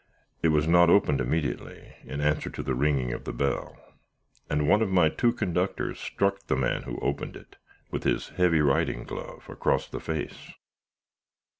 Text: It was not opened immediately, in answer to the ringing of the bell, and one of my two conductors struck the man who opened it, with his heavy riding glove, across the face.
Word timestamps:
It 0.41 0.47
was 0.47 0.67
not 0.67 0.89
opened 0.89 1.21
immediately, 1.21 1.93
in 2.03 2.21
answer 2.21 2.49
to 2.49 2.63
the 2.63 2.73
ringing 2.73 3.13
of 3.13 3.23
the 3.23 3.31
bell, 3.31 3.77
and 4.49 4.67
one 4.67 4.81
of 4.81 4.89
my 4.89 5.09
two 5.09 5.31
conductors 5.31 5.99
struck 5.99 6.39
the 6.47 6.55
man 6.55 6.81
who 6.81 6.97
opened 7.01 7.35
it, 7.35 7.57
with 7.91 8.03
his 8.03 8.29
heavy 8.29 8.61
riding 8.61 9.03
glove, 9.03 9.47
across 9.47 9.87
the 9.87 9.99
face. 9.99 10.53